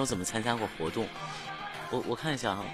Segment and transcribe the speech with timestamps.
[0.00, 1.06] 有怎么参加过活动。
[1.90, 2.64] 我我看一下哈，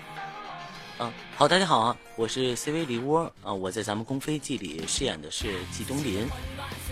[0.98, 6.26] 啊，好，大家好啊，我是 CV 梨窝啊，我在咱们《宫飞记》里饰演的是季东林，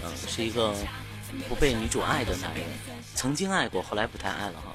[0.03, 0.75] 嗯，是一个
[1.49, 2.65] 不被女主爱的男人，
[3.15, 4.73] 曾经爱过，后来不太爱了哈，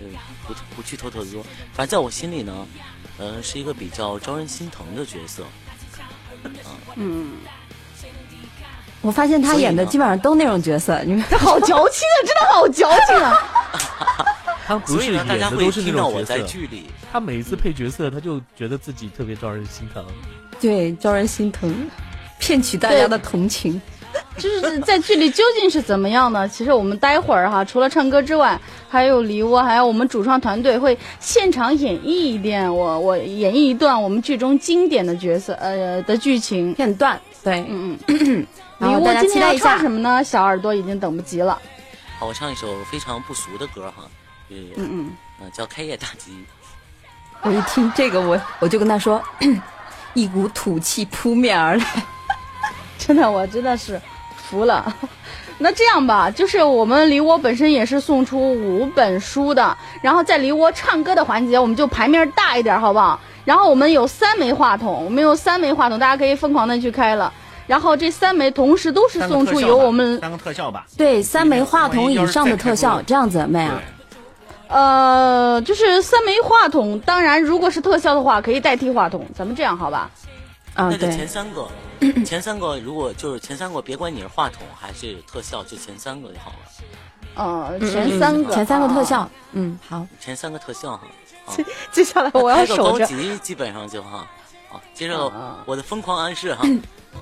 [0.00, 0.10] 嗯，
[0.46, 1.42] 不不去偷偷的说，
[1.72, 2.66] 反正在我心里呢，
[3.18, 5.44] 呃，是一个比较招人心疼的角色，
[6.96, 7.38] 嗯，
[9.00, 13.49] 我发现他演的基本上都那种角色，你们 好矫情啊，真的好矫情啊！
[14.70, 20.04] 他不是演所以呢，大家的都是那会听到种角色，我在剧里，他每一次配角色，他就觉得自己特别招人心疼。
[20.60, 21.74] 对招人心疼，
[22.38, 23.80] 骗取大家的同情。
[24.38, 26.48] 就是在剧里究竟是怎么样呢？
[26.48, 36.72] 其实我们待会儿哈，除了唱歌之外，还有梨窝，还有我们主创团队会现场演绎一遍我我演绎一段我们剧中经典的角色呃的剧情。
[36.74, 38.46] 片段，对，嗯嗯，
[38.78, 39.78] 梨窝然后大家今天要唱。
[39.80, 40.22] 什么呢？
[40.22, 41.60] 小耳朵已经等不及了。
[42.18, 44.08] 好，我唱一首非常不俗的歌哈，呃，
[44.50, 46.32] 嗯嗯，呃叫《开业大吉》。
[47.42, 49.22] 我一听这个，我我就跟他说，
[50.14, 51.84] 一股土气扑面而来。
[52.98, 54.00] 真的，我真的是
[54.36, 54.94] 服了。
[55.62, 63.18] 那这样吧，就是我们离窝本身也是送出五本书的，然后在离窝唱歌的环节，我们就牌面大一点，好不好？
[63.44, 67.32] 然后我们有三枚话筒，我们有三枚话筒，大家可以疯狂的去开了。
[67.66, 70.86] 然后这三枚同时都是送出由我们三个特效吧。
[70.96, 73.80] 对，三枚话筒以上的特效，这样子，妹啊，
[74.70, 76.98] 呃，就是三枚话筒。
[77.00, 79.26] 当然，如果是特效的话，可以代替话筒。
[79.34, 80.10] 咱们这样好吧？
[80.74, 81.68] 啊，那就前，三个，
[82.24, 86.56] 前三个 如果就是前三个，别管你是话筒还是特效，就前三个就好了。
[87.34, 89.04] 呃，嗯前三个，前三个特啊。
[89.04, 91.02] 效，嗯，好，前三个特效哈。
[91.48, 93.00] 接，接下来我要开个守着。
[93.00, 94.24] 高级，基本上就哈。
[94.70, 96.62] 好，接着啊我的疯狂暗示哈。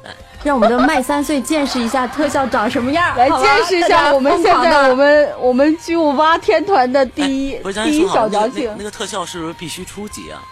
[0.05, 8.75] 来让我们的麦三岁见识一下特效长什么样，来见识一下我们现在我们我们巨无霸天团的第一哎不是，第一小矫情那个那个。
[8.79, 10.43] 那个特效是不是必须初级啊？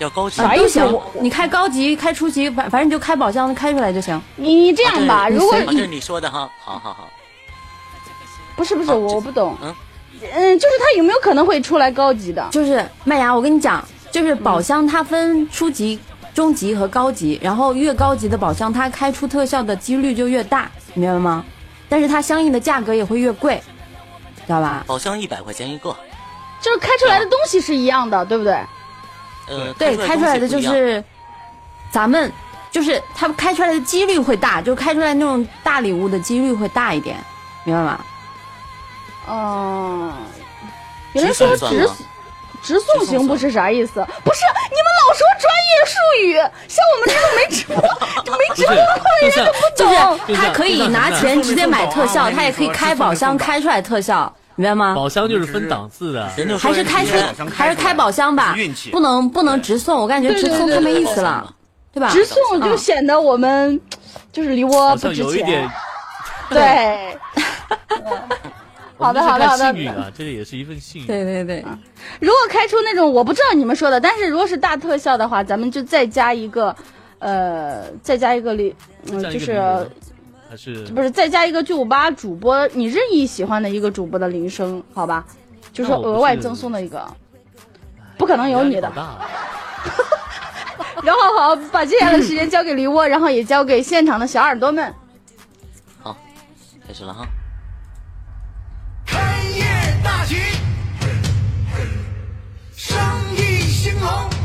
[0.00, 0.42] 要高级。
[0.42, 4.20] 啊都行啥意思，你开高级、开初级，反反正你就开宝箱开出来就行。
[4.34, 7.08] 你你这样吧，啊如果这是你说的哈，好好好。
[8.56, 9.74] 不是不是我我不懂，嗯
[10.32, 12.48] 嗯，就是他有没有可能会出来高级的？
[12.50, 13.84] 就是麦芽，我跟你讲，
[14.14, 15.98] 就是宝箱它分初级、
[16.32, 21.44] 中级和高级，然后越高级的宝箱，它开出特效的几率就越大，你明白吗？
[21.88, 23.60] 但是它相应的价格也会越贵，
[24.46, 24.84] 知道吧？
[24.86, 25.90] 宝箱一百块钱一个，
[26.60, 28.52] 就是开出来的东西是一样的，对不对？
[29.48, 31.02] 呃，对，开出来的就是
[31.90, 32.30] 咱们
[32.70, 37.16] 就是它开出来的几率会大，就开出来那种大礼物的几率会大一点，
[37.64, 38.00] 明白吗？
[39.28, 40.12] 嗯，
[41.14, 41.96] 有人说直直送算吗
[42.64, 43.92] 直送行不是啥意思？
[44.24, 46.34] 不是，你们老说专业术语，
[46.66, 47.76] 像我们这种没直播
[48.24, 50.18] 就没直播过的人就像就懂。
[50.26, 54.94] 是他可以拿钱直接买特效，他也可以开宝箱开出来特效，明白吗？
[54.94, 56.26] 宝箱就是分档次的，
[56.58, 61.54] 还是开出人家宝箱还是开宝箱吧运气，不能不能直送，我感觉直送太没意思了，
[61.92, 62.08] 对吧？
[62.10, 63.78] 直送就显得我们
[64.32, 65.70] 就是离窝不值钱有一点。。
[66.50, 67.18] 对，
[69.04, 71.06] 好的好的好的幸运啊，这也是一份幸运。
[71.06, 71.64] 对对对，
[72.20, 76.74] 如果开出那种我不知道你们说的，但是如果是大特效的话，咱们就再加一个，
[77.18, 78.74] 呃，再加一个里，
[79.12, 79.60] 嗯，就是
[80.48, 85.24] 还是不是再加一个巨五八主播你任意喜欢的一个主播的铃声，好吧？
[85.72, 87.04] 就是额外赠送的一个，
[88.16, 88.90] 不可能有你的
[91.02, 94.94] 然后好，把接下来的时间交给梨窝，然后也交给现场的小耳朵们。
[96.00, 96.16] 好，
[96.86, 97.26] 开始了哈。
[100.04, 100.36] 大吉，
[102.76, 102.98] 生
[103.34, 104.43] 意兴隆。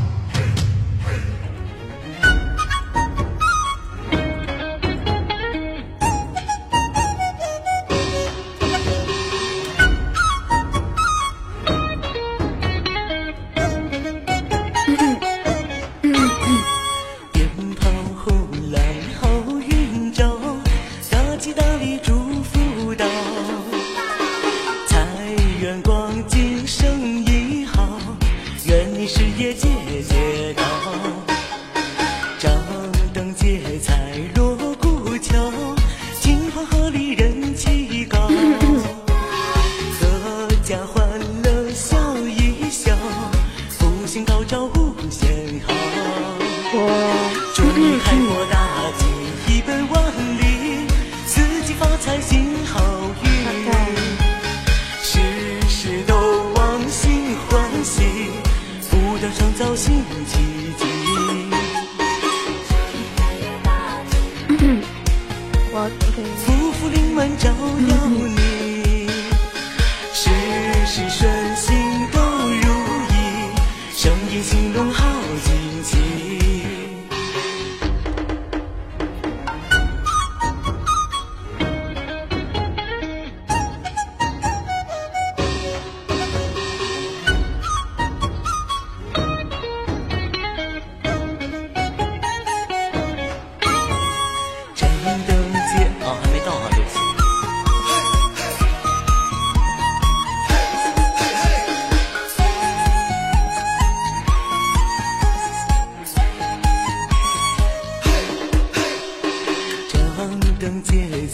[59.59, 60.48] 早心情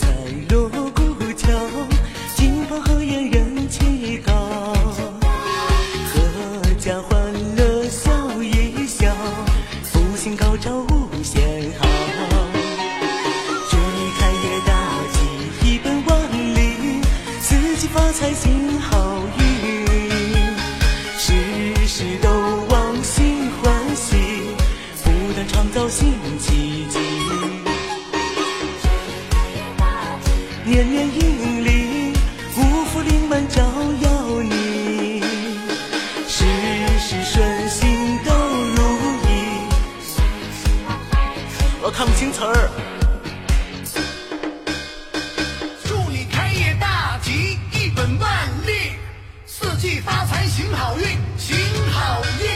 [0.05, 0.11] 在
[0.55, 0.84] 路
[41.97, 42.69] 唱不词儿。
[45.85, 48.91] 祝你开业大吉，一本万利，
[49.45, 51.05] 四季发财行好运，
[51.37, 51.55] 行
[51.93, 52.49] 好运，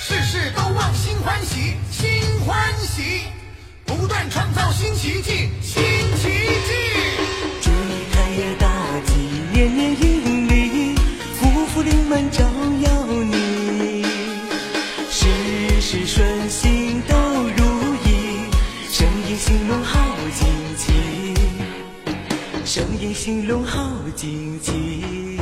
[0.00, 3.24] 事事都旺新欢喜，新欢喜，
[3.84, 5.82] 不断创造新奇迹，新
[6.16, 6.30] 奇
[6.64, 6.72] 迹。
[7.60, 8.66] 祝你开业大
[9.04, 9.12] 吉，
[9.52, 10.94] 年年盈利，
[11.34, 12.42] 福福临门照
[12.80, 14.06] 耀你，
[15.10, 16.73] 事事顺心。
[19.64, 21.34] 意兴隆好景气，
[22.66, 25.38] 生意兴隆好景气。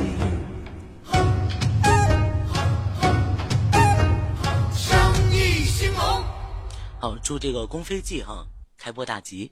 [4.72, 6.22] 生意兴隆。
[7.00, 8.46] 好，祝这个宫飞记哈
[8.78, 9.50] 开播大吉。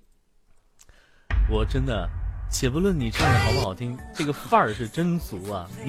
[1.50, 2.08] 我真的，
[2.49, 5.69] 且不论你唱的好不好听，这个范儿是真足啊！
[5.84, 5.88] 你